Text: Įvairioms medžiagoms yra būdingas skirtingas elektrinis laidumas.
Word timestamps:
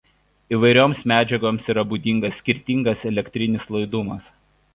Įvairioms 0.55 1.03
medžiagoms 1.11 1.67
yra 1.73 1.83
būdingas 1.91 2.41
skirtingas 2.41 3.05
elektrinis 3.11 3.71
laidumas. 3.77 4.35